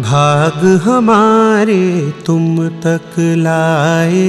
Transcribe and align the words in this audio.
भाग 0.00 0.64
हमारे 0.84 1.84
तुम 2.26 2.68
तक 2.82 3.14
लाए 3.18 4.26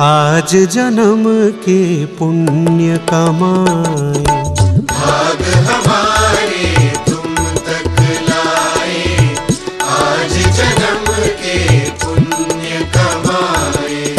आज 0.00 0.54
जन्म 0.72 1.24
के 1.64 1.80
पुण्य 2.06 2.96
कमाए। 3.10 4.22
भाग 4.92 5.42
हमारे 5.66 6.88
तुम 7.08 7.34
तक 7.66 8.00
लाए 8.30 9.34
आज 9.88 10.34
जन्म 10.58 11.12
के 11.42 11.58
पुण्य 12.04 12.80
कमाए। 12.96 14.16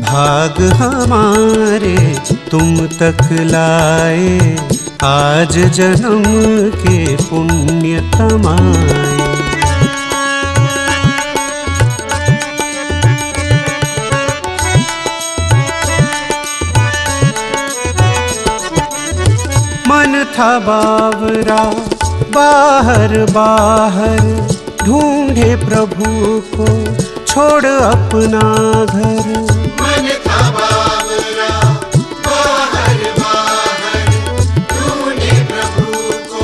भाग 0.00 0.62
हमारे 0.72 1.96
तुम 2.50 2.76
तक 2.96 3.28
लाए 3.52 4.56
आज 5.04 5.58
जन्म 5.76 6.24
के 6.80 7.16
पुण्य 7.16 8.10
कमाए। 8.16 9.33
था 20.24 20.58
बावरा 20.58 21.62
बाहर 22.34 23.12
बाहर 23.30 24.22
ढूंढे 24.84 25.54
प्रभु 25.56 26.08
को 26.54 26.66
छोड़ 27.26 27.66
अपना 27.66 28.42
घर। 28.84 29.26
मन 29.80 30.08
था 30.26 30.40
बावरा 30.56 31.50
बाहर 32.26 33.00
बाहर 33.20 34.08
ढूंढे 34.72 35.34
प्रभु 35.50 35.86
को 36.32 36.42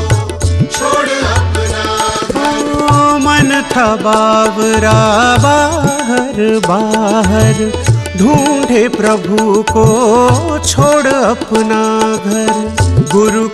छोड़ 0.76 1.10
अपना 1.36 1.84
ओ, 2.40 3.18
मन 3.26 3.50
था 3.72 3.88
बावरा 4.04 4.98
बाहर 5.46 6.38
बाहर 6.68 7.56
ढूंढे 8.18 8.88
प्रभु 8.98 9.62
को 9.72 9.86
छोड़ 10.66 11.06
अपना 11.06 11.82
घर। 12.16 12.78
गुरु 13.12 13.48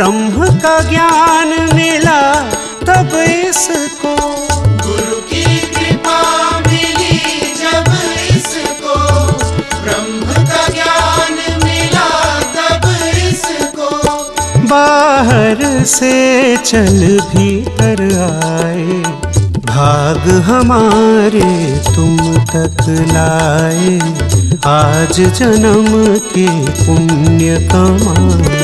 ब्रह्म 0.00 0.58
का 0.58 0.80
ज्ञान 0.80 1.48
मिला 1.74 2.32
तब 2.86 3.10
इसको। 3.16 4.16
गुरु 4.60 5.16
की 5.16 5.56
कृपा 5.56 6.22
मिली 6.58 7.18
जब 7.54 7.84
इसको। 8.30 8.96
ब्रह्म 9.82 10.44
का 10.44 10.66
ज्ञान 10.68 11.64
मिला 11.64 12.40
तब 12.40 13.06
इसको। 13.16 13.90
बाहर 14.68 15.84
से 15.84 16.56
चल 16.56 17.20
भीतर 17.20 18.02
आए। 18.56 18.86
भाग 19.66 20.28
हमारे 20.28 21.78
तुम 21.94 22.16
तक 22.36 22.76
लाए। 22.88 23.98
आज 24.66 25.20
जन्म 25.20 26.18
के 26.18 26.48
पुण्य 26.84 27.68
कमाए। 27.72 28.59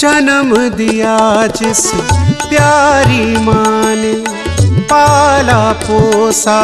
जन्म 0.00 0.52
दिया 0.76 1.16
जिस 1.56 1.80
प्यारी 2.48 3.24
माँ 3.36 3.94
ने 3.96 4.12
पाला 4.92 5.60
पोसा 5.82 6.60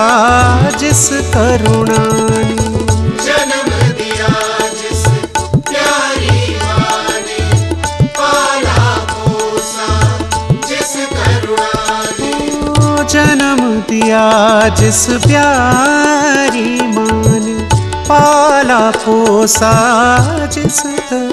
जिस 0.81 1.03
करुणा 1.35 2.05
ने। 2.39 2.57
जन्म 3.27 3.69
दिया 3.99 4.31
जिस 4.79 5.03
प्यारी 5.69 6.57
माँ 6.63 7.21
ने 7.27 7.39
पाला 8.19 8.81
पोसा 9.13 9.89
जिस 10.69 10.93
करुणा 11.13 12.01
ने। 12.21 12.33
जन्म 13.15 13.61
दिया 13.91 14.25
जिस 14.81 15.07
प्यारी 15.27 16.69
माँ 16.97 17.39
ने 17.39 17.59
पाला 18.09 18.83
पोसा 19.05 19.75
जिस 20.47 20.81
करुणा 20.81 21.26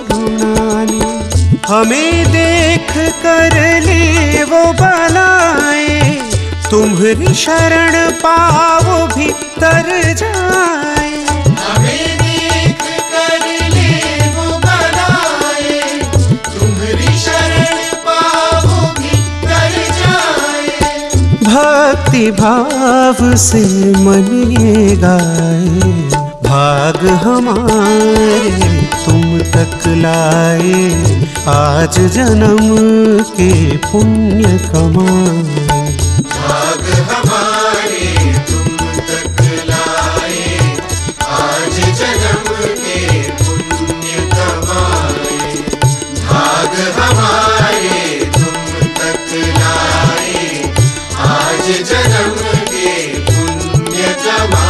हमें 1.67 2.31
देख 2.31 2.91
कर 3.23 3.53
ले 3.81 4.43
वो 4.43 4.61
बलाए। 4.73 5.99
तुम्हारी 6.71 7.33
शरण 7.33 7.95
पाओ 8.23 9.05
भी 9.07 9.27
तर 9.59 9.89
जाए। 10.13 11.11
हमें 11.59 12.17
देख 12.17 12.83
कर 13.13 13.45
ले 13.75 14.29
वो 14.29 14.57
बनाए 14.59 15.79
तुम्हारी 16.47 17.17
शरण 17.17 17.79
पाओ 18.07 18.91
भी 18.99 19.15
कर 19.45 19.79
जाए। 19.99 21.09
भक्ति 21.43 22.29
भाव 22.41 23.35
से 23.37 23.63
मन 23.99 24.27
ये 24.59 24.95
गाए। 24.97 26.32
भाग 26.43 27.07
हमारे, 27.07 28.51
तुम 29.05 29.39
तक 29.39 29.79
लाए। 29.87 30.73
आज 31.47 31.99
जन्म 31.99 32.57
के 33.23 33.77
पुण्य 33.77 34.43
कमाए। 34.43 35.43
भाग 36.21 36.83
हमारे, 37.11 38.33
तुम 38.33 38.87
तक 38.99 39.41
लाए। 39.69 40.59
आज 41.29 41.75
जन्म 41.99 42.55
के 42.59 43.21
पुण्य 43.31 44.29
कमाए। 44.33 45.55
भाग 46.25 46.99
हमारे, 46.99 48.31
तुम 48.33 48.87
तक 48.99 49.29
लाए। 49.33 50.73
आज 51.17 51.65
जन्म 51.65 52.57
के 52.57 53.07
पुण्य 53.19 54.15
कमाए। 54.25 54.62